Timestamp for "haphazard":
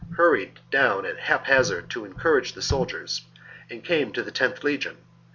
1.19-1.87